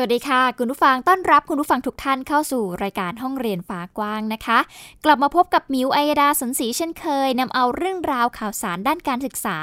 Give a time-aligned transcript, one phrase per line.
[0.00, 4.58] สวัสดีค่ะ คุณผู้ฟังต้อนรับคุณผู้ฟังทุกท่านเข้าสู่รายการห้องเรียนฟ้ากว้างนะคะ
[5.04, 9.58] กลับมาพบกับมิวอัยดาสนศรีเช่นเคยนำเอาเรื่องราวข่าวสารด้านการศึกษา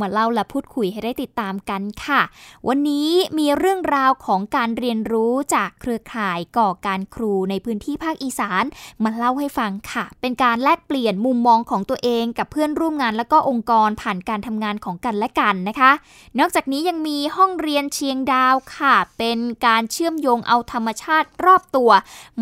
[0.00, 2.20] มาเล่าและพูดคุยให้ได้ติดตามกันค่ะ
[2.68, 8.64] วันนี้มีเรื่องราวของการเรียนรู้จากเครือข่ายก่อการครูในพื้นที่ภาคอีสาน
[9.04, 15.92] มาเล่าให้ฟังค่ะ เป็นการแลกเปลี่ยนมุมมองของตัวเองกับเพื่อนร่วมงาน และก็องค์กรผ่านการทำงานของกันและกันนะคะ
[16.38, 21.90] นอกจากนี้ยังมีห้องเรียนเชียงดาวค่ะ เป็นการการเชื่อมโยงเอาธรรมชาติรอบตัว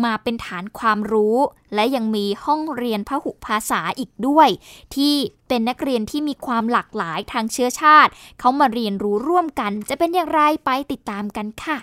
[0.03, 1.37] มาเป็นฐานความรู้
[1.75, 4.49] และยังมีห้องเรียนพหุภาษาอีกด้วย
[4.95, 5.15] ที่
[5.47, 11.77] เป็นนักเรียนที่มีความหลากหลายทางเชื้อชาติ เขามาเรียนรู้ร่วมกัน จะเป็นอย่างไรไปติดตามกันค่ะ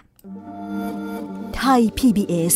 [1.56, 2.54] ไทย PBS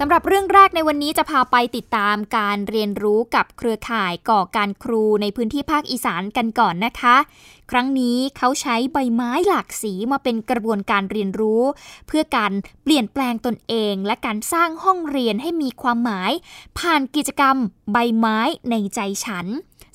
[0.00, 7.16] สำหรับเรื่องแรกในวันนี้จะพาไปติดตามการเรียนรู้กับเครือข่ายก่อการครูในพื้นที่ภาคอีสานกันก่อนนะคะ
[7.70, 11.62] ครั้งนี้เขาใช้ใบไม้หลากสีมาเป็นกระบวนการเรียนรู้
[12.06, 16.32] เพื่อการเปลี่ยนแปลงตนเอง และการสร้างห้องเรียนให้มีความหมาย
[16.78, 17.56] ผ่านกิจกรรม
[17.92, 18.38] ใบไม้
[18.70, 19.46] ในใจฉัน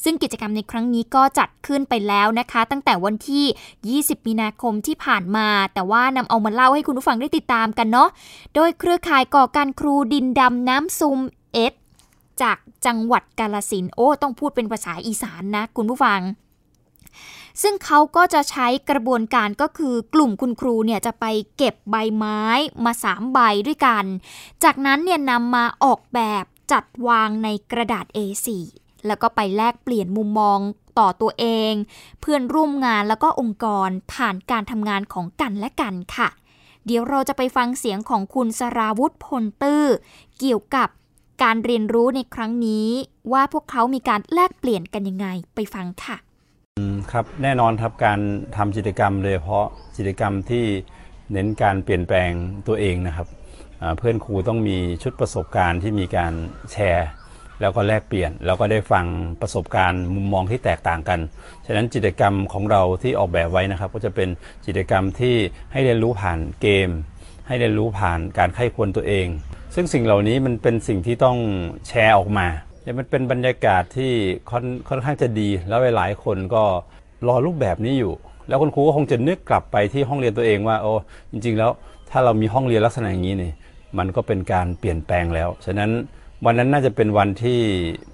[0.04, 8.10] ซึ่งกิจกรรมในครั้งนี้ก็จัดขึ้นไปแล้วนะคะ ตั้งแต่วันที่ 20 มีนาคมที่ผ่านมา แต่ว่านำเอามาเล่าให้คุณผู้ฟังได้ติดตามกันเนาะ
[8.56, 11.20] โดยเครือข่ายก่อการครูดินดำน้ำซุม
[11.54, 11.74] เอส
[12.42, 16.22] จากจังหวัดกาลสินโอ้ต้องพูดเป็นภาษาอีสานนะคุณผู้ฟัง
[17.62, 21.26] ซึ่งเขาก็จะใช้กระบวนการก็คือกลุ่มคุณครูเนี่ยจะไป
[21.58, 22.42] เก็บใบไม้
[22.86, 24.06] มาสามใบด้วยกัน
[24.64, 28.48] จากนั้นเนี่ยนำมาออกแบบจัดวางในกระดาษ A4
[29.08, 30.60] แล้วก็ไปแลกเปลี่ยนมุมมอง
[31.00, 31.74] ต่อตัวเอง
[32.22, 36.30] เพื่อนร่วมงานแล้วก็องค์กรผ่านการทำงานของกันและกันค่ะ
[36.86, 39.86] เดี๋ยวเราจะไปฟังเสียงของคุณสราวุธพลตื้อ
[40.40, 40.90] เกี่ยวกับ
[41.44, 42.88] การเรียนรู้ในครั้งนี้
[43.34, 46.18] ว่าพวกเขามีการแลกเปลี่ยนกันยังไงไปฟังค่ะ
[47.12, 48.20] ครับแน่นอนครับการ
[48.56, 49.66] ทำกิจกรรมโดยเฉพาะ
[49.98, 50.66] กิจกรรมที่
[51.32, 52.32] เน้นการเปลี่ยนแปลง
[52.68, 53.28] ตัวเองนะครับ
[53.98, 56.34] เพื่อนครูต้องมีชุดประสบการณ์ที่มีการ
[56.72, 57.08] แชร์
[57.62, 59.06] แล้วก็แลกเปลี่ยนแล้วก็ได้ฟัง
[59.42, 61.20] ประสบการณ์มุมมองที่แตกต่างกัน
[61.66, 64.30] ฉะนั้นกิจกรรมของเราที่ออกแบบไว้นะครับ ก็จะเป็น
[64.68, 65.36] กิจกรรมที่
[65.72, 66.90] ให้เรียนรู้ผ่านเกม
[67.48, 69.28] ให้เรียนรู้ผ่านการไข้ควรตัวเอง
[69.76, 71.38] ซึ่งสิ่งเหล่านี้มันเป็นสิ่งที่ต้อง
[71.88, 72.48] แชร์ออกมา
[72.84, 74.12] และมันเป็นบรรยากาศที่
[74.50, 76.64] ค่อนค่อนข้างจะดี แล้วหลายคนก็
[77.28, 78.14] รอรูปแบบนี้อยู่
[78.48, 80.94] แล้วคุณครูก็คงจะนึกกลับไปที่ห้องเรียนตัวเองว่าโอ้
[81.32, 81.72] จริง ๆ แล้ว
[82.12, 83.52] ถ้าเรามีห้องเรียนลักษณะอย่างนี้นี่
[83.98, 85.90] มันก็เป็นการเปลี่ยนแปลงแล้ว ฉะนั้น
[86.46, 87.60] วันนั้นน่าจะเป็นวันที่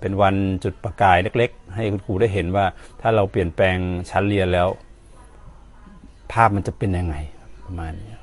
[0.01, 2.65] เป็นวันจุดประกายเล็ก ๆ ให้คุณครูได้เห็นว่า
[3.01, 3.77] ถ้าเราเปลี่ยนแปลง
[4.09, 4.67] ชั้นเรียนแล้ว
[6.31, 7.15] ภาพมันจะเป็นยังไง
[7.65, 8.18] ประมาณนี้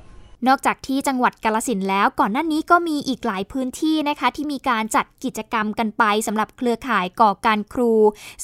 [0.46, 7.92] นอกจากที่จังหวัดกาลสินแล้วก่อนหน้านี้ก็มีอีกหลายพื้นที่นะคะที่มีการจัดกิจกรรมกันไปสำหรับเครือข่ายก่อการครู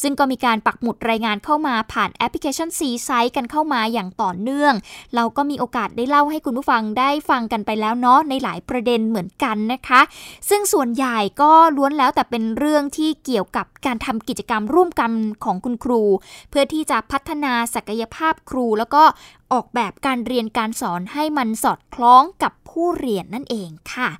[0.02, 4.74] ซึ่งก็มีการปักหมุดรายงานเข้ามาผ่านแอปพลิเคชันซีไซต์กันเข้ามาอย่างต่อเนื่อง
[5.14, 10.00] เราก็มีโอกาสได้เล่าให้คุณผู้ฟังได้ฟังกันไปแล้วเนาะในหลายประเด็นเหมือนกันนะคะ
[10.48, 15.10] ซึ่งส่วนใหญ่ก็ล้วนแล้วแต่เป็นเรื่องที่เกี่ยวกับการทำกิจกรรมร่วมกัน
[15.44, 16.02] ของคุณครู
[16.50, 19.02] เพื่อที่จะพัฒนาศักยภาพครู แล้วก็
[19.52, 24.10] ออกแบบการเรียนการสอนให้มันสอดคล้องกับผู้เรียนนั่นเองค่ะ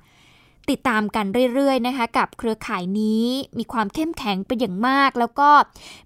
[0.71, 3.25] ติดตามกันเรื่อยๆนะคะ กับเครือข่ายนี้
[3.57, 5.49] มีความเข้มแข็งเป็นอย่างมาก แล้วก็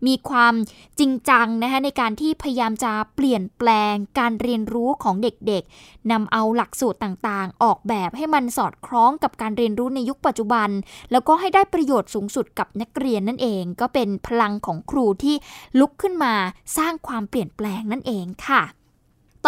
[0.07, 0.53] มีความ
[0.99, 10.69] จริงจังนะคะในการที่พยายามจะเปลี่ยนแปลงการเรียนรู้ของเด็กๆนำเอาหลักสูตรต่างๆ ออกแบบให้มันสอดคล้องกับการเรียนรู้ในยุคปัจจุบัน
[11.11, 15.35] แล้วก็ให้ได้ประโยชน์สูงสุดกับนักเรียนนั่นเอง ก็เป็นพลังของครูที่
[15.79, 16.33] ลุกขึ้นมา
[16.77, 18.63] สร้างความเปลี่ยนแปลงนั่นเองค่ะ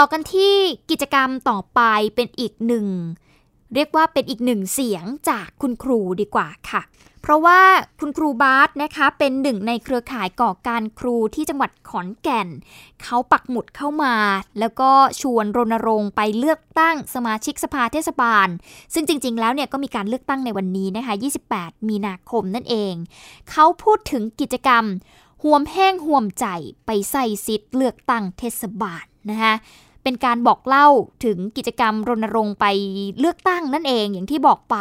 [0.02, 0.56] ต่อกันที่
[0.90, 1.82] กิจกรรมต่อไป
[2.16, 2.88] เป็นอีกหนึ่ง
[3.76, 6.82] เรียกว่าเป็นอีกหนึ่งเสียงจากคุณครูดีกว่าค่ะ
[7.22, 7.60] เพราะว่า
[8.00, 12.48] คุณครูบาสนะคะเป็นหนึ่งในเครือข่ายก่อการครูที่จังหวัดขอนแก่น
[13.02, 14.16] เขาปักหมุดเข้ามา
[14.60, 14.92] แล้วก็
[15.22, 18.48] ชวนรณรงค์ไปเลือกตั้งสมาชิกสภาเทศบาล
[18.94, 21.14] ซึ่งจริง ๆ แล้วเนี่ยก็มีการเลือกตั้งในวันนี้นะคะ
[21.52, 22.94] 28 มีนาคมนั่นเอง
[23.52, 24.84] เขาพูดถึงกิจกรรม
[25.44, 26.46] ห่วมแห้งห่วมใจ
[26.86, 29.54] ไปใส่สิทธิ์เลือกตั้งเทศบาลนะคะ
[30.04, 30.88] เป็นการบอกเล่า
[31.26, 32.66] ถึงกิจกรรมรณรงค์ไป
[33.20, 34.78] เลือกตั้งนั่นเองอย่างที่บอกไป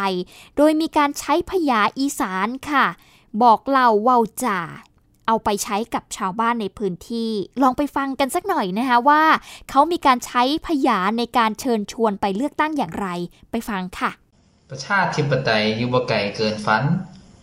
[0.56, 2.86] โดยมีการใช้พยาอีสานค่ะ
[3.42, 4.60] บอกเล่าเว้าจ่า
[5.26, 7.32] เอาไปใช้กับชาวบ้านในพื้นที่
[7.62, 9.22] ลองไปฟังกันสักหน่อยนะคะว่า
[9.70, 13.08] เขามีการใช้พยาในการเชิญชวนไปเลือกตั้งอย่างไร
[13.50, 14.10] ไปฟังค่ะ
[14.70, 16.84] ประชาธิปไตยยู่บ่ไกลเกินฝัน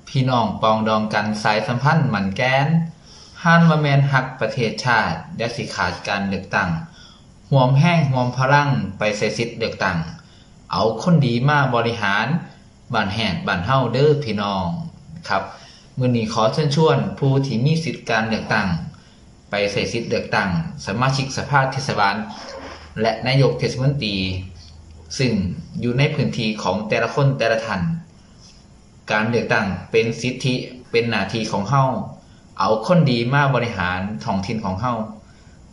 [0.10, 2.68] พี่น้องปองดองกันสายสัมพันธ์หมันแกน
[3.44, 6.70] ห้านว่าแมนหักประเทศชาติเดี๋ยวสิขาดการเลือกตั้ง
[7.52, 8.70] หวมแห้งหวมพลัง
[9.00, 9.98] ไปใส่สิทธิ์เลือกตั้ง
[10.72, 12.26] เอาคนดีมาบริหาร
[12.94, 14.66] บ้านแหกบ้านเฮาเด้อพี่น้อง
[15.30, 15.44] ครับ
[15.98, 18.68] มื้อนี้ขอเชิญชวน ผู้ที่มีสิทธิ์การเลือกตั้ง
[19.50, 20.50] ไปใส่สิทธิ์เลือกตั้ง
[20.86, 22.16] สมาชิกสภาเทศบาล
[23.02, 24.16] และนายกเทศมนตรี
[25.18, 25.32] ซึ่ง
[25.82, 27.82] อยู่ในพื้นที่ของแต่ละคนแต่ละท่าน
[29.12, 30.54] การเลือกตั้งเป็นสิทธิ
[30.92, 31.84] เป็นหน้าที่ของเฮา
[32.60, 34.94] เอาคนดีมาบริหารท้องถิ่นของเฮา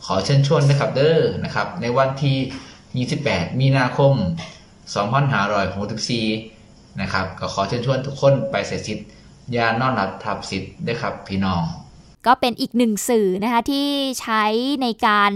[0.06, 4.14] ขอเชิญชวนนะครับเด้อนะครับ ในวันที่ 28 มีนาคม
[4.96, 9.08] 2564 นะครับ ก็ขอเชิญชวนทุกคนไปเสียสิทธิ์
[9.56, 11.62] ยานอนหลับทับสิทธิ์ด้วยครับพี่น้อง
[12.26, 13.88] ก็เป็นอีกหนึ่งสื่อนะคะที่
[14.20, 14.44] ใช้
[14.82, 15.32] ในการ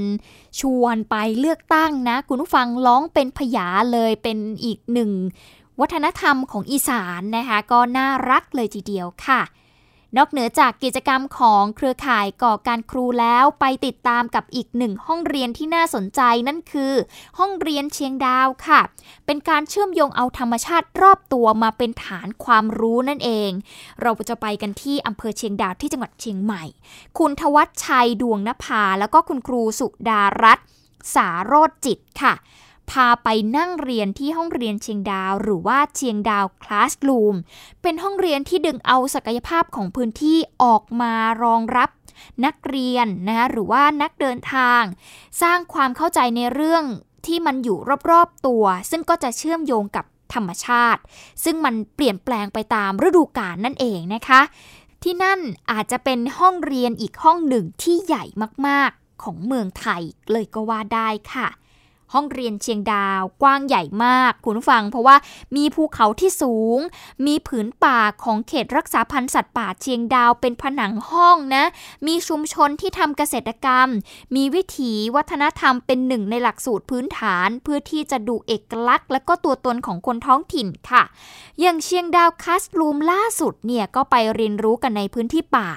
[0.60, 5.10] ชวนไปเลือกตั้งนะ คุณผู้ฟังร้องเป็นพยาเลยเป็นอีกหนึ่ง
[5.80, 9.40] วัฒนธรรมของอีสานนะคะ ก็น่ารักเลยทีเดียวค่ะ
[10.16, 16.92] นอกเหนือจากกิจกรรมของเครือข่ายก่อการครูแล้วไปติดตามกับอีกหนึ่งห้องเรียนที่น่าสนใจนั่นคือ
[17.38, 18.80] ห้องเรียนเชียงดาวค่ะ
[19.26, 23.50] เป็นการเชื่อมโยงเอาธรรมชาติรอบตัวมาเป็นฐานความรู้นั่นเอง
[24.02, 26.64] เราจะไปกันที่อำเภอเชียงดาวที่จังหวัดเชียงใหม่
[27.18, 30.66] คุณทวัชชัยดวงนภา แล้วก็คุณครูสุดารัตน์
[31.14, 32.34] สาโรจจิตค่ะ
[32.90, 37.34] พาไปนั่งเรียนที่ห้องเรียนเชียงดาว หรือว่าเชียงดาวคลาสรูม
[37.82, 41.12] เป็นห้องเรียนที่ดึงเอาศักยภาพของพื้นที่ออกมา
[41.42, 41.90] รองรับ
[42.44, 44.82] นักเรียนนะคะหรือว่านักเดินทาง
[45.42, 46.84] สร้างความเข้าใจในเรื่อง
[47.26, 47.78] ที่มันอยู่
[48.10, 50.04] รอบๆตัว ซึ่งก็จะเชื่อมโยงกับ
[50.34, 51.00] ธรรมชาติ
[51.44, 54.40] ซึ่งมันเปลี่ยนแปลงไปตามฤดูกาลนั่นเองนะคะ
[55.02, 55.40] ที่นั่น
[55.70, 58.24] อาจจะเป็นห้องเรียนอีกห้องหนึ่งที่ใหญ่
[58.66, 60.02] มากๆของเมืองไทย
[60.32, 61.48] เลยก็ว่าได้ค่ะ
[62.14, 65.16] ห้องเรียนเชียงดาวกว้างใหญ่มาก คุณผู้ฟัง เพราะว่า
[65.56, 66.78] มีภูเขาที่สูง
[67.26, 71.64] มีผืนป่าของเขตรักษาพันธุ์สัตว์ป่าเชียงดาวเป็นผนังห้องนะ
[72.06, 73.88] มีชุมชนที่ทำเกษตรกรรม
[74.36, 81.02] มีวิถีวัฒนธรรมเป็นหนึ่งในหลักสูตรพื้นฐาน เพื่อที่จะดูเอกลักษณ์ และก็ตัวตนของคนท้องถิ่นค่ะ
[81.60, 85.70] อย่างเชียงดาวคัสลูมล่าสุดเนี่ยก็ไปเรียนรู้กันในพื้นที่ป่า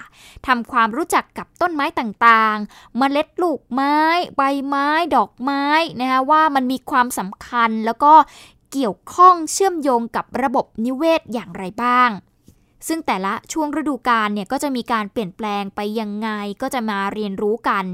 [0.47, 3.97] ทำความรู้จักกับต้นไม้ต่างๆเมล็ดลูกไม้
[4.37, 5.63] ใบไม้ ดอกไม้
[5.99, 8.13] นะคะว่ามันมีความสำคัญแล้วก็
[8.71, 12.09] เกี่ยวข้องเชื่อมโยงกับระบบนิเวศอย่างไรบ้าง
[12.87, 16.29] ซึ่งแต่ละช่วงฤดูกาลเนี่ยก็จะมีการเปลี่ยนแปลงไปยังไง
[16.61, 17.85] ก็จะมาเรียนรู้กัน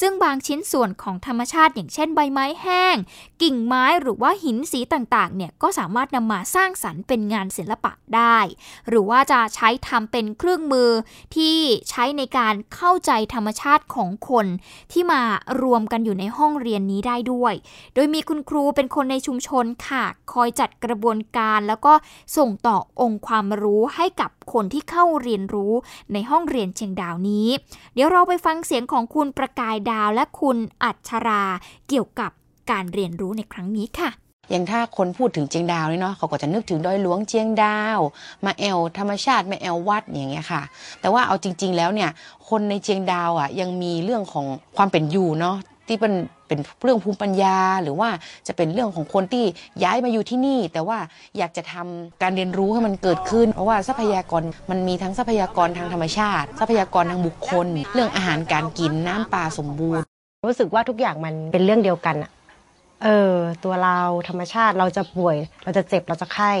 [0.00, 2.96] ซึ่งบางชิ้นส่วนของธรรมชาติ อย่างเช่นใบไม้แห้ง
[3.42, 8.38] กิ่งไม้หรือว่าหินสีต่างๆ เนี่ยก็สามารถนำมาสร้างสรรค์เป็นงานศิลปะได้
[8.88, 10.90] หรือว่าจะใช้ทำเป็นเครื่องมือ
[11.36, 11.56] ที่
[11.90, 14.46] ใช้ในการเข้าใจธรรมชาติของคน
[14.92, 15.22] ที่มา
[15.62, 17.54] รวมกันอยู่ในห้องเรียนนี้ได้ด้วย
[17.94, 21.92] โดยมีคุณครูเป็นคนในชุมชนค่ะ คอยจัดกระบวนการ แล้วก็
[22.36, 25.72] ส่งต่อองค์ความรู้ให้กับ คนที่เข้าเรียนรู้
[26.12, 27.48] ในห้องเรียนเชียงดาวนี้
[27.94, 31.44] เดี๋ยวเราไปฟังเสียงของคุณประกายดาวและคุณอัชรา
[31.88, 32.30] เกี่ยวกับ
[32.70, 34.10] การเรียนรู้ในครั้งนี้ค่ะ
[34.50, 37.98] อย่างถ้าคนพูดถึงเจียงดาวนี่เนาะเขาก็จะนึกถึงดอยหลวงเจียงดาว
[38.44, 40.62] มาแอลธรรมชาติมาแอลวัดอย่างเงี้ยค่ะ
[41.00, 42.10] แต่ว่าเอาจริง ๆ แล้วเนี่ย
[42.48, 44.46] คนในเจียงดาวอะยังมีเรื่องของ
[44.76, 45.56] ความเป็นอยู่เนาะ
[45.88, 46.12] ที่เป็น
[46.48, 48.08] เป็นเรื่องภูมิปัญญา หรือว่า
[48.46, 49.44] จะเป็นเรื่องของคนที่
[49.82, 50.98] ย้ายมาอยู่ที่นี่ แต่ว่า
[51.38, 60.02] อยากจะทำการเรียนรู้ให้มันเกิดขึ้น เพราะว่าทรัพยากรมันมีทั้งทรัพยากรทางธรรมชาติ ทรัพยากรทางบุคคล เรื่องอาหารการกินน้ำป่าสมบูรณ์
[60.48, 62.30] รู้สึกว่าทุกอย่างมันเป็นเรื่องเดียวกันอะ
[63.04, 63.98] เออตัวเรา
[64.28, 66.52] ธรรมชาติเราจะป่วย เราจะเจ็บเราจะไข้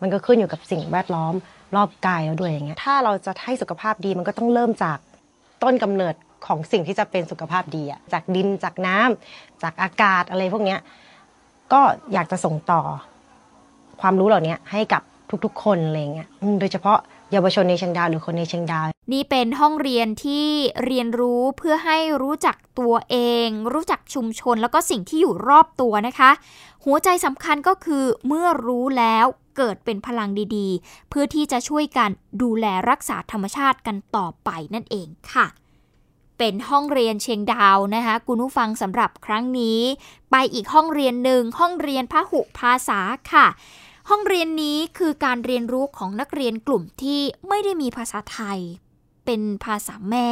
[0.00, 1.34] มันก็ขึ้นอยู่กับสิ่งแวดล้อม
[1.76, 4.98] รอบกายเราด้วยอย่างเงี้ยถ้าเราจะให้สุขภาพดีมันก็ต้องเริ่มจาก
[5.62, 6.14] ต้นกำเนิด
[6.46, 10.80] ของสิ่งที่จะเป็นสุขภาพดีอะจากดินจากน้ำจากอากาศอะไรพวกเนี้ย
[11.72, 11.80] ก็
[12.12, 12.80] อยากจะส่งต่อ
[14.00, 15.02] ความรู้เหล่านี้ให้กับ
[15.44, 16.98] ทุกๆ คนอะไรเงี้ยอืมโดยเฉพาะ
[17.32, 20.46] เยาวชนในเชียงดาวหรือคนในเชียงดาว นี่เป็นห้องเรียนที่
[20.84, 23.16] เรียนรู้เพื่อให้รู้จักตัวเอ
[23.46, 26.30] ง รู้จักชุมชนแล้วก็สิ่งที่อยู่รอบตัวนะคะ
[26.84, 29.26] หัวใจสำคัญก็คือเมื่อรู้แล้ว
[29.56, 32.10] เกิดเป็นพลังดีๆ เพื่อที่จะช่วยกัน
[32.42, 35.46] ดูแลรักษาธรรมชาติกันต่อไปนั่นเองค่ะ
[36.38, 39.80] เป็นห้องเรียนเชียงดาวนะคะคุณผู้ฟังสำหรับครั้งนี้
[40.30, 43.00] ไปอีกห้องเรียนหนึ่งห้องเรียนพหุภาษา
[43.32, 43.46] ค่ะ
[44.10, 48.58] ห้องเรียนนี้คือการเรียนรู้ของนักเรียนกลุ่มที่ไม่ได้มีภาษาไทย
[49.24, 50.30] เป็นภาษาแม่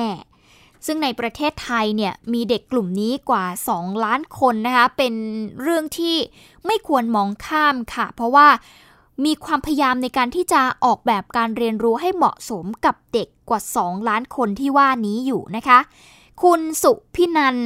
[0.87, 3.45] ซึ่งในประเทศไทยเนี่ยมีเด็กกลุ่มนี้กว่า
[3.77, 5.15] 2 ล้านคนนะคะเป็น
[5.63, 6.17] เรื่องที่
[6.67, 8.49] ไม่ควรมองข้ามค่ะ เพราะว่า
[9.25, 15.79] มีความพยายามในการที่จะออกแบบการเรียนรู้ให้เหมาะสมกับเด็กกว่า 2 ล้านคนที่ว่านี้อยู่นะคะ
[16.43, 17.57] คุณสุพินัน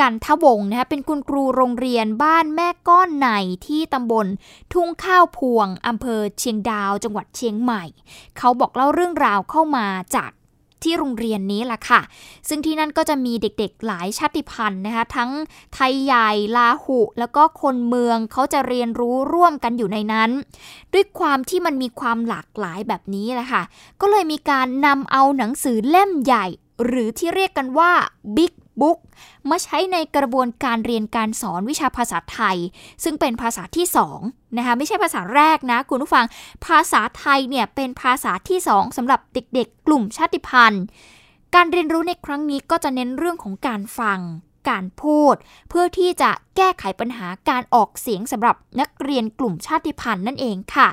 [0.00, 3.28] กันทวงนะคะเป็นคุณครูโรงเรียนบ้านแม่ก้อนใน
[3.66, 4.26] ที่ตำบล
[4.72, 7.84] ทุ่งข้าวพวงอำเภอเชียงดาวจังหวัดเชียงใหม่
[8.38, 10.30] เขาบอกเล่าเรื่องราวเข้ามาจาก
[10.84, 12.00] ที่โรงเรียนนี้ล่ะค่ะ
[12.48, 15.30] ซึ่งที่นั่นก็จะมีเด็กๆหลายชาติพันธุ์นะคะ ทั้ง
[15.74, 20.30] ไทยใหญ่ลาหุ แล้วก็คนเมืองเขาจะเรียนรู้ร่วมกันอยู่ในนั้น
[20.92, 23.62] ด้วยความที่มันมีความหลากหลายแบบนี้แหละค่ะ
[24.00, 26.46] ก็เลยมีการนำเอาหนังสือเล่มใหญ่
[26.86, 27.92] หรือที่เรียกกันว่า
[28.72, 28.98] Big Book
[29.50, 32.58] มาใช้ในกระบวนการเรียนการสอนวิชาภาษาไทย
[33.04, 33.86] ซึ่งเป็นภาษาที่
[34.20, 36.26] 2นะคะไม่ใช่ภาษาแรกนะคุณผู้ฟัง
[36.66, 40.82] ภาษาไทยเนี่ยเป็นภาษาที่ 2สำหรับเด็กๆ กลุ่มชาติพันธุ์
[41.54, 44.20] การเรียนรู้ในครั้งนี้ก็จะเน้นเรื่องของการฟัง
[44.68, 45.34] การพูด
[45.68, 50.88] เพื่อที่จะแก้ไขปัญหาการออกเสียงสำหรับนักเรียนกลุ่มชาติพันธุ์นั่นเองค่ะ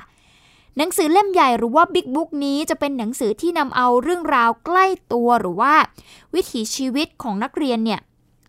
[0.76, 5.74] หนังสือเล่มใหญ่หรือว่าบิ๊กบุ๊กนี้จะเป็นหนังสือที่นำเอาเรื่องราวใกล้ตัวหรือว่า
[6.34, 8.00] วิถีชีวิตของนักเรียนเนี่ย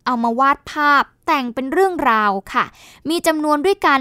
[0.06, 2.66] เอามาวาดภาพแต่งเป็นเรื่องราวค่ะ
[3.10, 4.00] มีจำนวนด้วยกัน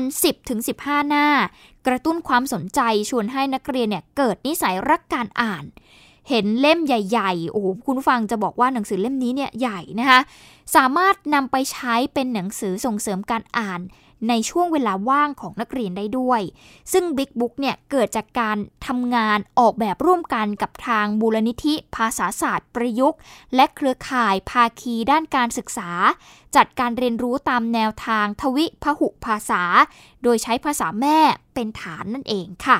[0.54, 1.26] 10-15 หน้า
[1.86, 5.64] กระตุ้นความสนใจชวนให้นักเรียนเนี่ยเกิดนิสัยรักการอ่าน
[6.28, 10.20] เห็นเล่มใหญ่ๆ โอ้โหคุณฟังจะบอกว่าหนังสือเล่มนี้เนี่ยใหญ่นะคะ
[10.76, 13.80] สามารถนำไปใช้เป็นหนังสือส่งเสริมการอ่าน
[14.28, 16.40] ในช่วงเวลาว่างของนักเรียนได้ด้วย
[16.92, 23.18] ซึ่ง Big Book เนี่ยเกิดจากการทำงานออกแบบร่วมกันกับทางบูรณิธิภาษาศาสตร์ประยุกต์
[23.54, 25.90] และเครือข่ายภาคีด้านการศึกษา
[26.56, 29.62] จัดการเรียนรู้ตามแนวทางทวิพหุภาษา
[30.22, 31.18] โดยใช้ภาษาแม่
[31.54, 32.78] เป็นฐานนั่นเองค่ะ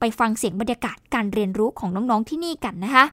[0.00, 3.04] ไปฟังเสียงบรรยากาศการเรียนรู้ของน้องๆที่นี่กันนะคะ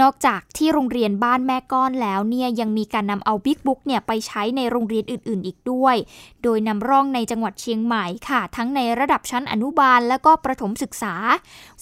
[0.00, 5.96] นอกจากที่โรงเรียนบ้านแม่ก้อนแล้วเนี่ยยังมีการนำเอาบิ๊กบุ๊กเนี่ยไปใช้ในโรงเรียนอื่น ๆ อีกด้วย
[6.42, 11.14] โดยนำร่องในจังหวัดเชียงใหม่ค่ะ ทั้งในระดับชั้นอนุบาลและก็ประถมศึกษา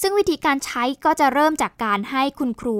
[0.00, 2.78] ซึ่งวิธีการใช้ก็จะเริ่มจากการให้คุณครู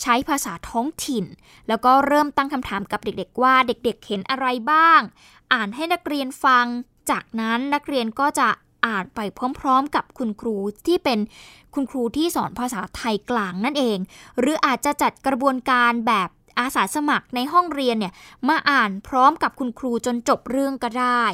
[0.00, 1.24] ใช้ภาษาท้องถิ่น
[1.68, 5.00] แล้วก็เริ่มตั้งคำถามกับเด็ก ๆ ว่าเด็ก ๆ เห็นอะไรบ้าง
[5.52, 6.66] อ่านให้นักเรียนฟัง
[7.10, 8.48] จากนั้นนักเรียนก็จะ
[8.86, 9.20] อ่านไป
[9.60, 10.56] พร้อม ๆ กับคุณครู
[10.86, 11.18] ที่เป็น
[11.74, 13.98] คุณครูที่สอนภาษาไทยกลางนั่นเอง
[14.38, 16.28] หรืออาจจะจัดกระบวนการแบบ
[16.60, 18.12] อาสาสมัครในห้องเรียนเนี่ย
[18.48, 21.24] มาอ่านพร้อมกับคุณครูจนจบเรื่องก็ได้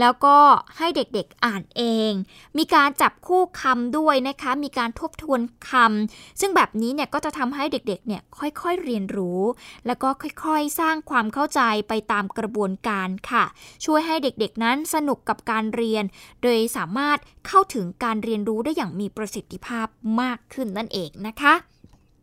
[0.00, 0.36] แล้วก็
[0.76, 2.12] ให้เด็กๆอ่านเอง
[2.58, 9.40] มีการจับคู่คำด้วยนะคะ มีการทบทวนคำซึ่งแบบนี้เนี่ยก็จะทำให้เด็กๆเนี่ยค่อยๆเรียนรู้
[9.86, 10.08] แล้วก็
[10.44, 13.44] ค่อยๆสร้างความเข้าใจไปตามกระบวนการค่ะ
[13.84, 16.04] ช่วยให้เด็กๆนั้นสนุกกับการเรียน
[16.42, 19.86] โดยสามารถเข้าถึงการเรียนรู้ได้อย่างมีประสิทธิภาพ
[20.20, 21.54] มากขึ้นนั่นเองนะคะ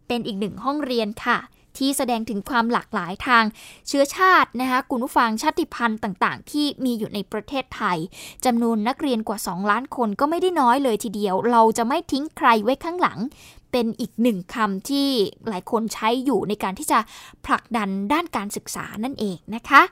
[0.08, 1.38] เป็นอีกหนึ่งห้องเรียนค่ะ
[1.78, 3.44] ที่แสดงถึงความหลากหลายทาง
[3.88, 7.98] เชื้อชาตินะคะคุณผู้ฟังชาติพันธุ์ต่างๆ ที่มีอยู่ในประเทศไทย
[8.46, 13.20] จำนวนนักเรียนกว่า 2 ล้านคนก็ไม่ได้น้อยเลยทีเดียว เราจะไม่ทิ้งใครไว้ข้างหลัง
[13.72, 15.10] เป็นอีกหนึ่งคำที่
[15.48, 17.00] หลายคนใช้อยู่ในการที่จะ
[17.46, 19.84] ผลักดันด้านการศึกษานั่นเองนะคะ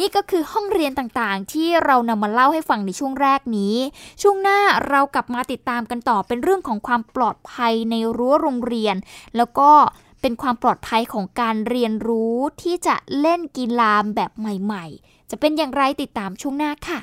[0.00, 3.74] นี่ก็คือห้องเรียนต่างๆ ที่เรานำมาเล่าให้ฟังในช่วงแรกนี้
[4.22, 4.58] ช่วงหน้า
[4.88, 8.96] เรากลับมาติดตามกันต่อเป็นเรื่องของความปลอดภัยในรั้วโรงเรียน
[9.36, 9.70] แล้วก็
[10.20, 17.00] เป็นความปลอดภัยของการเรียนรู้ที่จะเล่นกีฬาแบบใหม่ ๆ จะเป็นอย่างไรติดตามช่วงหน้าค่ะ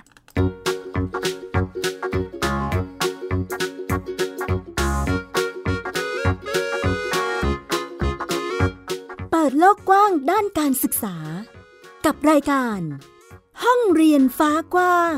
[9.32, 11.18] เปิดโลกกว้างด้านการศึกษา
[12.06, 12.80] กับรายการ
[13.64, 15.18] ห้องเรียนฟ้ากว้าง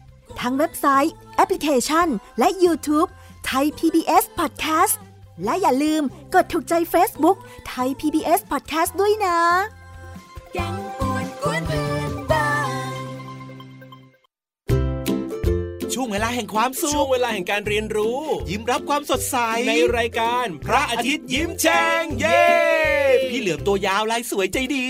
[0.41, 2.07] ทั้งเว็บไซต์ แอปพลิเคชัน
[2.39, 3.09] และ YouTube
[3.45, 4.95] ไทย PBS Podcast
[5.43, 9.37] และอย่าลืมกดถูกใจ Facebook ไทย PBS Podcast ด้วยนะ
[10.53, 12.51] แก๊งป่วนกวนเพื่อนบ้า
[12.89, 13.03] น
[15.93, 18.19] ช่วงเวลาแห่งความสุข ช่วงเวลาแห่งการเรียนรู้
[18.49, 19.37] ยิ้มรับความสดใส
[19.69, 22.45] ในรายการ พระอาทิตย์ยิ้มแฉ่งเย้
[23.29, 24.89] พี่เหลือมตัวยาวลายสวยใจดี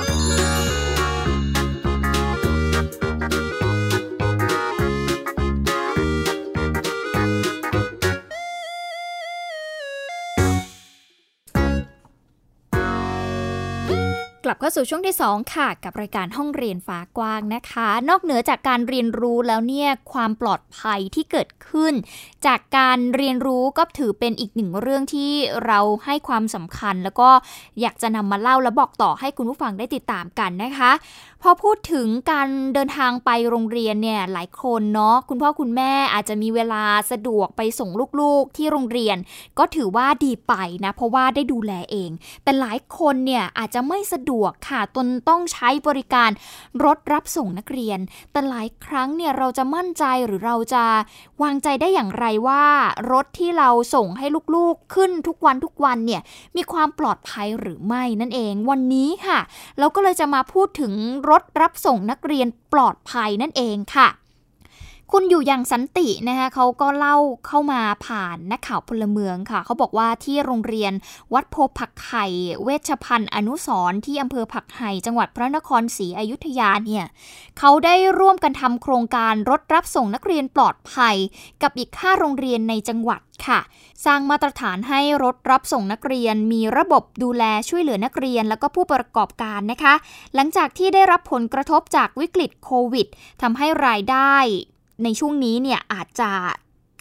[14.51, 21.93] ลับเข้าสู่ช่วงที่ 2 ค่ะ กับรายการห้องเรียนฟ้ากว้างนะคะ นอกเหนือจากการเรียนรู้แล้วเนี่ยความปลอดภัยที่เกิดขึ้น
[22.45, 25.31] จากการเรียนรู้ก็ถือเป็นอีกหนึ่งเรื่องที่
[25.65, 27.29] เราให้ความสำคัญ แล้วก็
[27.81, 30.91] อยากจะนำมาเล่าและบอกต่อให้คุณผู้ฟังได้ติดตามกันนะคะ
[31.41, 37.89] พอพูดถึงการเดินทางไปโรงเรียนเนี่ยหลายคนเนาะคุณพ่อคุณแม่อาจจะมีเวลาสะดวกไปส่ง
[38.19, 39.17] ลูกๆที่โรงเรียน
[39.59, 40.53] ก็ถือว่าดีไป
[40.85, 42.11] นะเพราะว่าได้ดูแลเอง
[42.43, 46.29] แต่หลายคนเนี่ยอาจจะไม่สะดวกค่ะตนต้องใช้บริการ
[46.85, 47.99] รถรับส่งนักเรียน
[48.31, 50.83] แต่หลายครั้งเนี่ยเราจะมั่นใจหรือเราจะ
[51.43, 52.63] วางใจได้อย่างไรว่า
[53.11, 54.25] รถที่เราส่งให้
[54.55, 56.21] ลูกๆขึ้นทุกวันทุกวันเนี่ย
[56.55, 59.39] มีความปลอดภัยหรือไม่นั่นเองวันนี้ค่ะ
[59.79, 60.93] เราก็เลยจะมาพูดถึง
[61.29, 64.07] รถรับส่งนักเรียนปลอดภัยนั่นเองค่ะ
[65.13, 70.93] คุณอยู่อย่างสันตินะคะเขาก็เล่าเข้ามาผ่านนักข่าวพลเมืองค่ะ เขาบอกว่าที่โรงเรียน
[71.33, 72.25] วัดโพผักไห่
[72.63, 77.05] เวชพันธ์อนุสร์ที่อำเภอผักไห่จังหวัดพระนครศรีอยุธยาเนี่ย
[77.59, 81.15] เขาได้ร่วมกันทำโครงการรถรับส่งนักเรียนปลอดภัย
[81.61, 83.59] กับอีก5โรงเรียนในจังหวัดค่ะ
[84.05, 89.93] สร้างมาตรฐานให้รถรับส่งนักเรียน มีระบบดูแลช่วยเหลือนักเรียน แล้วก็ผู้ประกอบการนะคะ
[90.35, 93.07] หลังจากที่ได้รับผลกระทบจากวิกฤตโควิด
[93.41, 94.35] ทำให้รายได้
[95.03, 96.31] ในช่วงนี้เนี่ยอาจจะ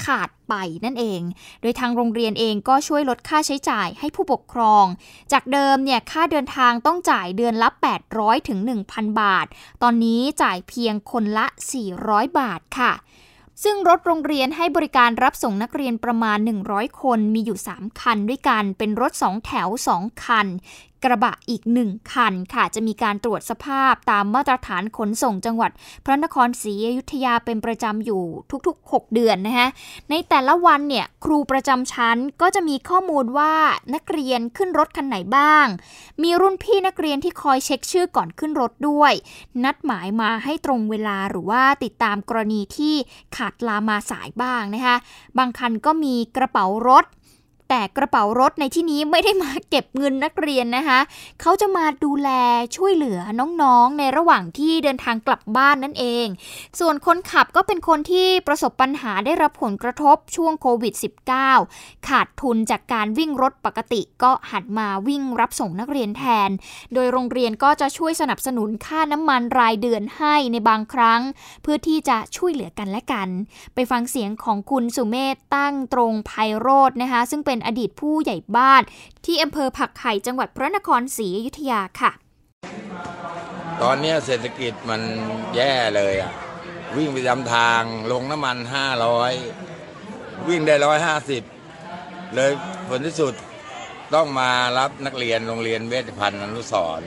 [0.05, 1.21] ขาดไปนั่นเอง
[1.61, 4.85] โดยทางโรงเรียนเองก็ช่วยลดค่าใช้จ่ายให้ผู้ปกครอง
[5.33, 7.69] จากเดิมเนี่ยค่าเดินทางต้องจ่ายเดือนละ
[8.09, 8.59] 800ถึง
[8.91, 9.47] 1,000 บาท
[9.83, 11.47] ตอนนี้จ่ายเพียงคนละ
[11.93, 12.93] 400 บาทค่ะ
[13.63, 20.47] ซึ่งรถโรงเรียนให้บริการรับส่งนักเรียนประมาณ 100 คน มีอยู่ 3 คันด้วยกัน เป็นรถ 2 แถว 2 คัน
[21.05, 25.71] กระบะอีก1คันค่ะ จะมีการตรวจสภาพตามมาตรฐานขนส่งจังหวัด
[26.05, 28.23] พระนครศรีอยุธยาเป็นประจำอยู่
[28.67, 29.69] ทุกๆ 6 เดือนนะคะ
[30.11, 33.55] ในแต่ละวันเนี่ยครูประจำชั้นก็จะมีข้อมูลว่า
[33.95, 35.67] นักเรียนขึ้นรถคันไหนบ้าง
[36.23, 39.13] มีรุ่นพี่นักเรียนที่คอยเช็คชื่อก่อนขึ้นรถด้วย
[39.65, 42.95] นัดหมายมาให้ตรงเวลาหรือว่าติดตามกรณีที่
[43.37, 44.97] ขาดลามาสายบ้างนะคะ
[45.39, 47.05] บางคันก็มีกระเป๋ารถ
[47.71, 51.01] แต่กระเป๋ารถในที่นี้ไม่ได้มาเก็บเงินนักเรียนนะคะ
[51.41, 52.29] เขาจะมาดูแล
[52.77, 53.19] ช่วยเหลือ
[53.63, 56.27] น้องๆ ในระหว่างที่เดินทางกลับบ้านนั่นเอง
[56.81, 60.95] ส่วนคนขับก็เป็นคนที่ประสบปัญหาได้รับผลกระทบช่วงโควิด
[61.51, 66.51] -19 ขาดทุนจากการวิ่งรถปกติก็หันมาวิ่งรับส่งนักเรียนแทน
[66.95, 71.21] โดยโรงเรียนก็จะช่วยสนับสนุนค่าน้ำมันรายเดือนให้ในบางครั้ง
[71.63, 73.29] เพื่อที่จะช่วยเหลือกันและกัน
[73.75, 78.83] ไปฟังเสียงของคุณสุเมธตั้งตรงไพโรจน์นะคะ ซึ่งเป็นอดีตผู้ใหญ่บ้าน
[79.25, 82.13] ที่อำเภอผักไห่จังหวัดพระนครศรีอยุธยาค่ะ
[83.83, 85.01] ตอนนี้เศรษฐกิจมัน
[85.57, 86.33] แย่เลยอะ
[86.97, 89.33] วิ่งไปจำทางลงน้ำมันห้าร้อย
[90.49, 91.43] วิ่งได้ร้อยห้าสิบ
[92.35, 92.51] เลย
[92.89, 93.35] ผลที่สุด
[94.15, 97.01] ต้องมารับนักเรียนโรงเรียนเวชพันธ์อนุสร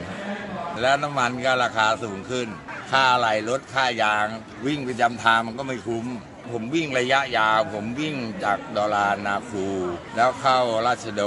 [0.82, 2.48] แล้วน้ำมันก็ราคาสูงขึ้น
[2.92, 4.26] ค่าอะไรรถค่ายาง
[4.66, 6.06] วิ่งไปจำทางมันก็ไม่คุ้ม
[6.52, 9.68] ผมวิ่งระยะยาว ผมวิ่งจากดอลานาคู
[10.16, 11.24] แล้วเข้าราชโด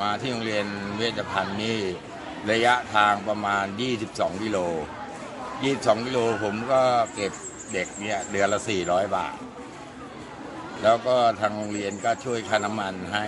[0.00, 1.80] มาที่โรงเรียนเวชพันธ์นี่
[2.50, 3.64] ระยะทางประมาณ
[4.04, 4.58] 22 กิโล
[5.32, 6.80] 22 กิโลผมก็
[7.14, 7.32] เก็บ
[7.72, 9.36] เด็กเนี่ยเดือนละ 400 บาท
[10.82, 13.26] แล้วก็ทางโรงเรียนก็ช่วยค่าน้ำมันให้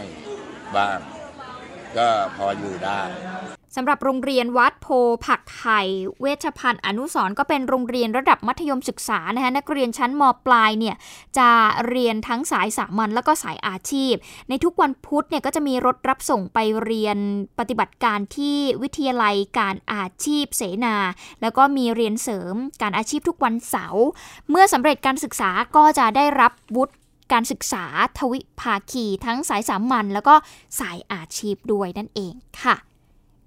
[0.76, 0.98] บ้าง
[1.96, 3.02] ก็พออยู่ได้
[3.76, 4.86] สำหรับโรงเรียนวัดโพ
[5.26, 5.80] ผักไห่
[6.20, 10.96] เวชพันธ์อนุสร์ก็เป็นโรงเรียนระดับมัธยมศึกษานะคะนักเรียนชั้นมปลายเนี่ย
[11.38, 11.50] จะ
[11.88, 14.14] เรียนทั้งสายสามัญแล้วก็สายอาชีพ
[14.48, 17.18] ในทุกวันพุธเนี่ยก็จะมีรถรับส่งไปเรียน
[17.58, 20.96] ปฏิบัติการที่วิทยาลัยการอาชีพเสนา
[21.42, 24.04] แล้วก็มีเรียนเสริมการอาชีพทุกวันเสาร์
[24.50, 26.94] เมื่อสำเร็จการศึกษาก็จะได้รับวุฒิ
[27.32, 27.84] การศึกษา
[28.18, 30.34] ทวิภาคีทั้งสายสามัญแล้วก็
[30.80, 32.76] สายอาชีพด้วยนั่นเองค่ะ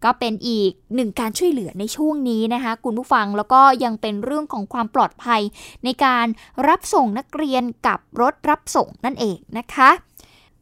[0.04, 5.42] ก็เป็นอีกหนึ่งการช่วยเหลือในช่วงนี้นะคะ คุณผู้ฟังแล้วก็ยังเป็นเรื่องของความปลอดภัย
[5.84, 6.26] ในการ
[6.68, 9.92] รับส่งนักเรียนกับรถรับส่งนั่นเองนะคะ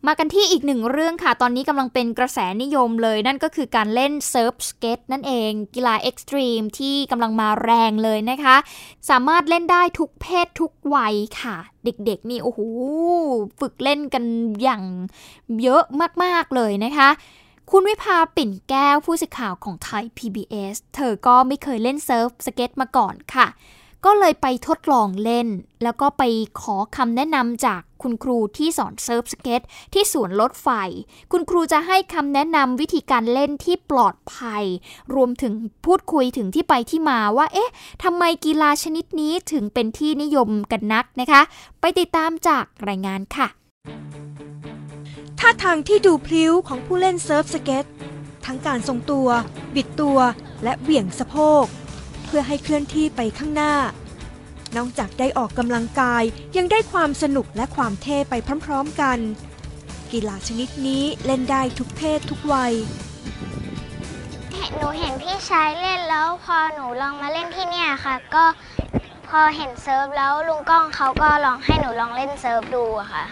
[0.07, 8.55] มากันที่อีกหนึ่งเรื่องค่ะ ตอนนี้กำลังเป็นกระแสนิยมเลย นั่นก็คือการเล่นเซิร์ฟสเก็ตนั่นเอง กีฬาเอ็กซ์ตรีมที่กำลังมาแรงเลยนะคะ
[9.09, 12.59] สามารถเล่นได้ทุกเพศทุกวัยค่ะ เด็กๆนี่โอ้โห
[13.59, 14.23] ฝึกเล่นกัน
[14.63, 14.83] อย่าง
[15.61, 15.83] เยอะ
[16.23, 17.09] มากๆเลยนะคะ
[17.73, 23.47] คุณวิภาปิ่นแก้วผู้สื่อข่าวของไทย PBS เธอก็ไม่เคยเล่นเซิร์ฟสเก็ตมาก่อนค่ะ
[24.05, 25.47] ก็เลยไปทดลองเล่น
[25.83, 26.23] แล้วก็ไป
[26.61, 29.61] ขอคำแนะนำจากคุณครูที่สอนเซิร์ฟสเก็ต
[29.93, 30.69] ที่สวนรถไฟ
[31.31, 34.63] คุณครูจะให้คำแนะนำวิธีการเล่นที่ปลอดภัย
[35.15, 35.53] รวมถึง
[35.85, 37.71] พูดคุยถึงที่ไปที่มาว่า เอ๊ะ
[38.03, 41.41] ทำไมกีฬาชนิดนี้ถึงเป็นที่นิยมกันนักนะคะ
[41.79, 43.47] ไปติดตามจากรายงานค่ะ
[45.43, 47.85] ท่าทางที่ดูพลิ้วของผู้เล่นเซิร์ฟสเก็ต
[48.45, 49.27] ทั้งการทรงตัว
[49.75, 50.19] บิดตัว
[50.63, 51.65] และเหวี่ยงสะโพก
[52.25, 53.75] เพื่อให้เคลื่อนที่ไปข้างหน้า
[54.77, 56.23] นอกจากได้ออกกำลังกาย
[56.57, 58.33] ยังได้ความสนุกและความเท่ไป
[58.65, 59.19] พร้อมๆกัน
[60.11, 62.73] กีฬาชนิดนี้เล่นได้ทุกเพศทุกวัย
[64.75, 68.43] หนูเห็นพี่ชายเล่นแล้วพอหนูลองมาเล่นที่เนี่ยค่ะ ก็
[69.29, 73.25] พอเห็นเซิร์ฟแล้วลุงก้องเขาก็ลองให้หนูลองเล่นเซิร์ฟดูค่ะ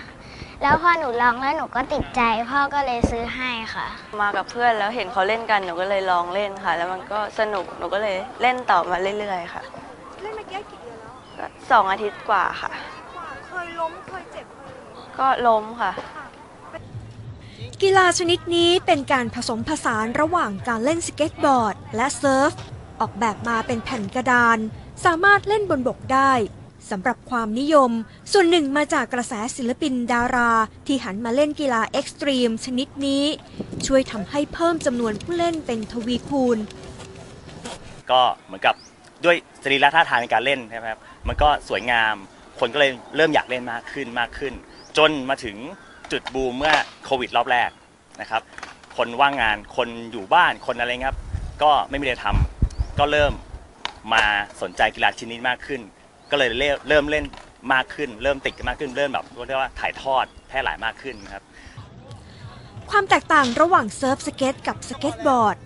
[0.62, 3.88] แล้วพอหนูลองแล้วหนูก็ติดใจพ่อก็เลยซื้อให้ค่ะ
[4.22, 9.62] มากับเพื่อนแล้วเห็นเขาเล่นกันหนูก็เลยลองเล่นค่ะ แล้วมันก็สนุกหนูก็เลยเล่นต่อมาเรื่อยๆค่ะ
[10.22, 12.72] เล่นมากี่กี่เดือนแล้วก็สองอาทิตย์กว่าค่ะ
[13.48, 14.46] เคยล้มเคยเจ็บ
[15.20, 15.92] ก็ล้มค่ะ
[17.82, 22.52] กีฬาชนิดนี้เป็นการผสมผสานระหว่างการเล่นสเก็ตบอร์ด และเซิร์ฟ
[23.00, 24.58] ออกแบบมาเป็นแผ่นกระดาน
[25.06, 26.32] สามารถเล่นบนบกได้
[26.92, 27.92] สำหรับความนิยม
[28.32, 30.52] ส่วนหนึ่งมาจากกระแสศิลปินดารา
[30.88, 33.24] ที่หันมาเล่นกีฬาเอ็กซ์ตรีมชนิดนี้
[33.88, 36.58] ช่วยทำให้เพิ่มจำนวนผู้เล่นเป็นทวีคูณ
[38.12, 38.76] ก็เหมือนกับ
[39.26, 42.16] ด้วยสรีระท่าทางในการเล่นใช่ไหมครับ มันก็สวยงาม
[42.60, 44.54] คนก็เลยเริ่มอยากเล่นมากขึ้นมากขึ้น
[44.98, 45.56] จนมาถึง
[46.12, 46.74] จุดบูมเมื่อ
[47.06, 47.70] โควิดรอบแรก
[48.22, 48.42] นะครับ
[48.98, 51.20] คนว่างงาน คนอยู่บ้าน คนอะไรเงี้ยครับ
[51.64, 53.34] ก็ไม่มีอะไรทำก็เริ่ม
[54.14, 54.24] มา
[54.62, 55.82] สนใจกีฬาชนิดมากขึ้น
[56.32, 56.50] ก็เลย
[56.88, 57.26] เริ่มเล่น
[57.74, 61.44] มากขึ้น เริ่มติดกันมากขึ้นเริ่มแบบเรียกว่าถ่ายทอดแพร่หลายมากขึ้นครับ
[62.90, 65.58] ความแตกต่างระหว่างเซิร์ฟสเก็ตกับสเก็ตบอร์ด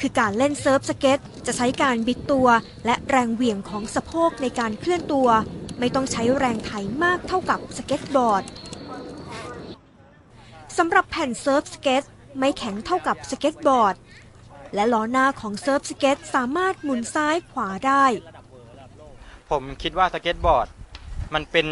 [0.00, 2.48] คือการเล่นเซิร์ฟสเก็ตจะใช้การบิดตัว
[2.86, 5.28] และแรงเหวี่ยงของสะโพกในการเคลื่อนตัว
[5.78, 6.70] ไม่ต้องใช้แรงไถ
[7.04, 8.44] มากเท่ากับสเก็ตบอร์ด
[10.76, 12.04] สำหรับแผ่นเซิร์ฟสเก็ต
[12.38, 13.94] ไม่แข็งเท่ากับสเก็ตบอร์ด
[14.74, 18.04] และล้อหน้าของเซิร์ฟสเก็ตสามารถหมุนซ้ายขวาได้
[19.50, 20.68] ผมคิดว่าสเก็ตบอร์ด
[21.34, 21.66] มันเป็น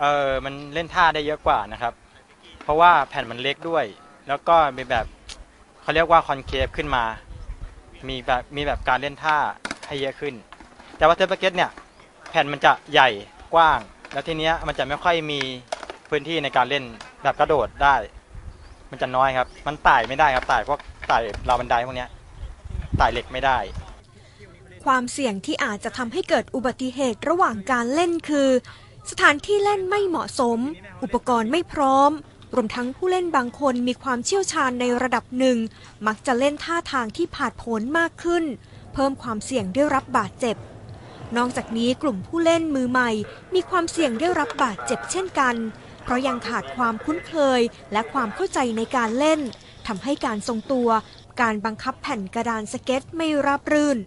[0.00, 1.92] เออมันเล่นท่าได้เยอะกว่านะครับ
[2.62, 3.84] เพราะว่าแผ่นมันเล็กด้วย
[4.28, 5.06] แล้วก็มีแบบ
[5.82, 7.04] เขาเรียกว่า concave ขึ้นมา
[8.08, 9.36] มีแบบมีแบบการเล่นท่า
[9.86, 10.34] ให้เยอะขึ้น
[10.96, 11.70] แต่ว่าเซิร์ฟสเก็ตเนี่ย
[12.30, 13.08] แผ่นมันจะใหญ่
[13.54, 13.80] กว้าง
[14.12, 15.40] แล้วทีเนี้ยมันจะไม่ค่อยมี
[16.08, 16.84] พื้นที่ในการเล่น
[17.22, 17.94] แบบกระโดดได้
[18.90, 22.10] มันจะน้อยครับ มันไต่ไม่ได้ครับไต่พวกไต่ราวบันไดพวกเนี้ย
[22.98, 23.58] ไต่เหล็กไม่ได้
[24.84, 28.50] ความเสี่ยงที่อาจจะทำให้เกิดอุบัติเหตุระหว่างการเล่นคือ
[29.10, 30.58] สถานที่เล่นไม่เหมาะสม
[31.02, 32.10] อุปกรณ์ไม่พร้อม
[32.54, 35.58] รวมทั้งผู้เล่นบางคนมีความเชี่ยวชาญในระดับหนึ่ง
[36.06, 38.44] มักจะเล่นท่าทางที่ผาดโผนมากขึ้น
[38.92, 40.56] เพิ่มความเสี่ยงได้รับบาดเจ็บ
[41.36, 43.10] นอกจากนี้กลุ่มผู้เล่นมือใหม่
[43.54, 45.56] มีความเสี่ยงได้รับบาดเจ็บเช่นกัน
[46.02, 47.60] เพราะยังขาดความคุ้นเคย
[47.92, 49.40] และความเข้าใจในการเล่น
[49.86, 50.88] ทำให้การทรงตัว
[51.40, 53.98] การบังคับแผ่นกระดานสเก็ตไม่ราบรื่น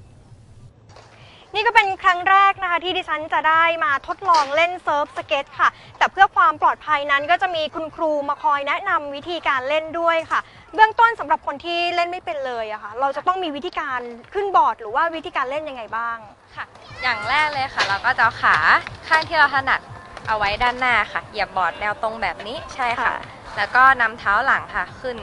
[1.56, 10.40] นี่ก็เป็นครั้งแรกนะคะ ที่ดิฉันจะได้มาทดลองเล่นเซิร์ฟสเก็ตค่ะ แต่เพื่อความปลอดภัยนั้นก็จะมีคุณครูมาคอยแนะนำวิธีการเล่นด้วยค่ะ
[10.76, 14.00] เบื้องต้นสำหรับคนที่เล่นไม่เป็นเลยอะค่ะ เราจะต้องมีวิธีการ
[14.34, 16.18] ขึ้นบอร์ด หรือว่าวิธีการเล่นยังไงบ้าง
[16.56, 16.66] ค่ะ
[17.02, 18.58] อย่างแรกเลยค่ะ เราก็จะเอาขา
[19.08, 19.80] ข้างที่เราถนัด
[20.28, 23.14] เอาไว้ด้านหน้าค่ะ เหยียบบอร์ดแนวตรงแบบนี้ใช่ค่ะ
[23.58, 25.18] แล้วก็นำเท้าหลังค่ะขึ้น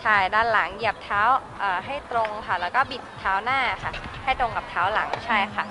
[0.00, 1.22] ใช่ด้านหลังเหยียบเท้า
[1.58, 3.92] เอ่อให้ตรงค่ะ แล้วก็บิดเท้าหน้าค่ะ
[4.24, 5.64] ให้ตรงกับเท้าหลังใช่ค่ะ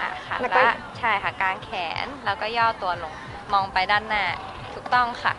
[0.00, 0.66] อะค่ะแล้วแล้วก็ก็
[0.98, 1.70] ใช่ค่ะกางแข
[2.04, 3.12] นแล้วก็ย่อตัวลง
[3.52, 4.24] มองไปด้านหน้า
[4.74, 5.34] ถูกต้องค่ะ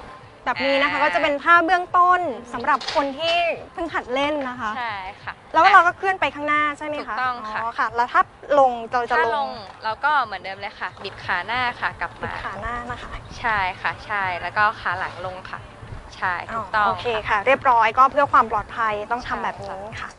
[0.46, 2.22] แบบนี้นะคะอ่า ก็จะเป็นท่าเบื้องต้น
[2.54, 3.36] สำหรับคนที่
[3.74, 8.22] เพิ่งหัดเล่นนะคะ ใช่ค่ะ แล้วเราก็เคลื่อนไปข้างหน้าใช่ไหมคะถูกต้องค่ะ ค่ะ แล้วถ้า
[8.60, 9.50] ลงเราจะถ้าลลงง
[9.84, 15.60] เราก็เหมือนเดิมเลยค่ะ บิดขาหน้าค่ะกลับมาขาหน้านะคะ ใช่ค่ะ ใช่แล้วก็ขาหลังลงค่ะ
[16.18, 20.10] ใช่ถูกต้องโอเคค่ะ เรียบร้อยก็เพื่อความปลอดภัยต้องทำแบบนี้ค่ะ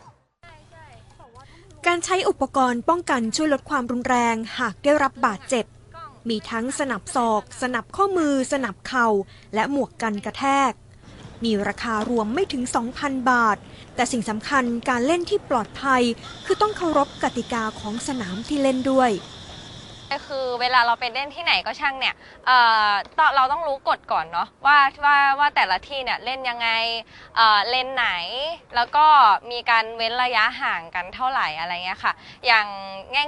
[1.87, 5.65] การใช้อุปกรณ์ป้องกันช่วยลดความรุนแรงหากได้รับบาดเจ็บ
[6.29, 9.07] มีทั้งสนับศอก สนับข้อมือ สนับเข่า
[9.55, 10.71] และหมวกกันกระแทก
[11.43, 12.63] มีราคารวมไม่ถึง
[12.97, 13.57] 2,000 บาท
[13.95, 16.03] แต่สิ่งสำคัญการเล่นที่ปลอดภัย
[16.45, 19.36] คือต้องเคารพกติกาของสนามที่เล่นด้วยก็
[20.27, 22.15] คือเวลาเราไปเล่นที่ไหนก็ช่างเนี่ย
[22.45, 22.57] เอ่
[22.89, 26.69] อตอเราต้องรู้กฎก่อนเนาะว่าว่าว่าแต่ละที่เนี่ยเล่นยังไง
[27.35, 28.07] เอ่อเลนไหน
[28.75, 29.05] แล้วก็
[29.51, 32.13] มีการเว้นระยะห่างกันเท่าไหร่อะไรเงี้ยค่ะ
[32.47, 32.67] อย่าง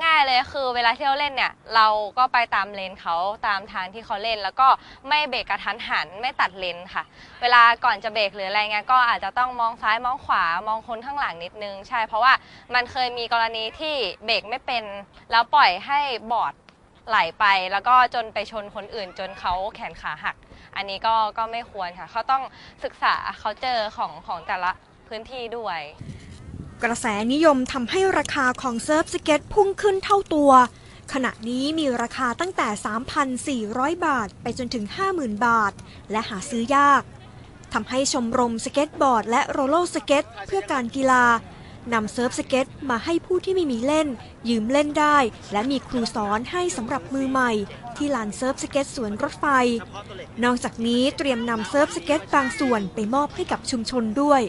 [0.05, 1.87] ง่ายๆเลยคือเวลาที่เราเล่นเนี่ยเรา
[2.17, 3.15] ก็ไปตามเลนเขา
[3.47, 4.67] ตามทางที่เขาเล่น แล้วก็
[5.07, 7.03] ไม่เบรกกระทันหันไม่ตัดเลนค่ะ
[7.41, 12.33] เวลาก่อนจะเบรกหรืออะไรเงี้ยก็อาจจะต้องมองซ้ายมองขวามองคนข้างหลังนิดนึง ใช่เพราะว่า
[12.73, 14.83] มันเคยมีกรณีที่เบรกไม่เป็น
[15.31, 16.01] แล้วปล่อยให้
[16.33, 16.53] บอร์ด
[17.09, 20.35] ไหลไปแล้วก็จนไปชนคนอื่นจนเขาแขนขาหัก
[20.75, 22.43] อันนี้ก็ก็ไม่ควรค่ะ เขาต้อง
[22.83, 24.71] ศึกษาเขาเจอของของแต่ละ
[25.07, 25.79] พื้นที่ด้วย
[26.83, 30.51] กระแสนิยมทำให้ราคาของเซิร์ฟสเก็ตพุ่งขึ้นเท่าตัว
[31.13, 35.73] ขณะนี้มีราคาตั้งแต่ 3,400 บาทไปจนถึง 50,000 บาท
[36.11, 37.03] และหาซื้อยาก
[37.73, 41.23] ทำให้ชมรมสเก็ตบอร์ดและโรลเลอร์สเก็ตเพื่อการกีฬา
[41.93, 44.07] นำเซิร์ฟสเก็ตมาให้ผู้ที่ไม่มีเล่น
[44.49, 45.17] ยืมเล่นได้
[45.51, 47.51] และมีครูสอนให้สำหรับมือใหม่
[47.95, 49.45] ที่ลานเซิร์ฟสเก็ตสวนรถไฟ
[50.43, 54.41] นอกจากนี้เตรียมนำเซิร์ฟสเก็ตบางส่วนไปมอบให้กับชุมชนด้วย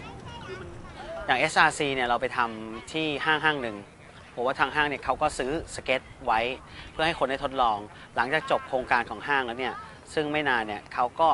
[1.26, 3.76] อย่าง SRC เนี่ยเราไปทำที่ห้างห้างหนึ่ง
[4.34, 6.40] ผมว่าทางห้างเนี่ยเขาก็ซื้อสเก็ตไว้
[6.92, 7.78] เพื่อให้คนได้ทดลอง
[8.16, 9.74] หลังจากจบโครงการของห้างแล้วเนี่ย
[10.14, 11.30] ซึ่งไม่นานเนี่ยเขาก็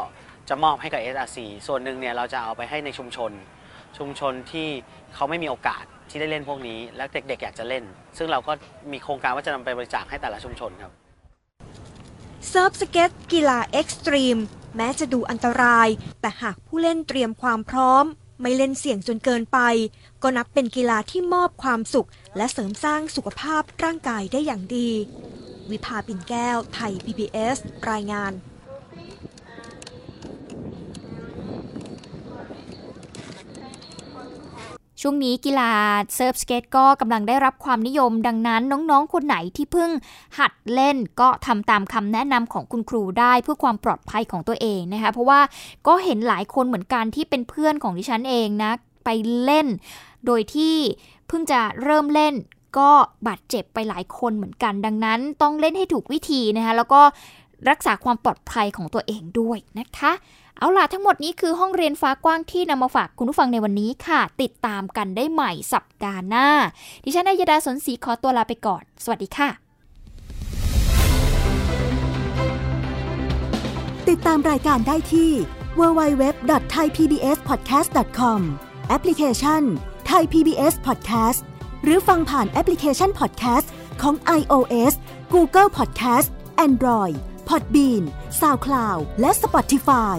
[0.49, 3.33] จะมอบให้กับ SRC ส่วนหนึ่งเนี่ยเราจะเอาไปให้ในชุมชน
[3.99, 4.69] ชุมชนที่
[5.15, 7.85] เขาไม่มีโอกาส ที่ได้เล่นพวกนี้ และเด็กๆ อยากจะเล่น
[8.19, 8.53] ซึ่งเราก็
[8.93, 10.93] มีโครงการว่าจะนำไปบริจาคให้แต่ละชุมชนครับ
[12.49, 14.37] เซิร์ฟสเก็ตกีฬาเอ็กซ์ตรีม
[14.77, 15.89] แม้จะดูอันตราย
[16.21, 18.05] แต่หากผู้เล่นเตรียมความพร้อม
[18.41, 19.59] ไม่เล่นเสี่ยงจนเกินไป
[20.23, 24.91] ก็นับเป็นกีฬาที่มอบความสุข และเสริมสร้างสุขภาพร่างกายได้อย่างดี
[25.71, 27.57] วิภาปิ่นแก้ว ไทย PBS
[27.91, 28.33] รายงาน
[35.01, 35.73] ช่วงนี้กีฬา
[36.15, 39.91] เซิร์ฟสเกตก็กำลังได้รับความนิยมดังนั้นน้องๆ คนไหนที่เพิ่ง
[40.39, 45.41] หัดเล่นก็ทำตามคำแนะนำของคุณครูได้เพื่อความปลอดภัยของตัวเองนะคะ เพราะว่า
[45.87, 48.73] ก็เห็นหลายคนเหมือนกันที่เป็นเพื่อนของดิฉันเองนะ
[49.05, 49.09] ไป
[49.45, 49.67] เล่น
[50.27, 50.77] โดยที่
[51.29, 52.35] เพิ่งจะเริ่มเล่น
[52.79, 52.91] ก็
[53.27, 57.03] บาดเจ็บไปหลายคนเหมือนกัน ดังนั้นต้องเล่นให้ถูกวิธีนะคะแล้วก็
[57.71, 60.13] รักษาความปลอดภัยของตัวเองด้วยนะคะ
[60.59, 66.49] เอาล่ะทั้งหมดนี้คือห้องเรียนฟ้ากว้างที่นำมาฝากคุณผู้ฟังในวันนี้ค่ะ ติดตามกันได้ใหม่สัปดาห์หน้า
[67.05, 69.49] ดิฉันนายดาสนศรีขอตัวลาไปก่อน สวัสดีค่ะ
[74.09, 75.31] ติดตามรายการได้ที่
[75.79, 78.41] www.thaipbspodcast.com
[78.89, 79.63] แอปพลิเคชัน
[80.11, 81.41] Thai PBS Podcast
[81.85, 83.67] หรือฟังผ่านแอปพลิเคชัน Podcast
[84.03, 84.93] ของ iOS
[85.35, 86.29] Google Podcast
[86.67, 87.17] Android
[87.49, 88.03] Podbean
[88.41, 90.19] SoundCloud และ Spotify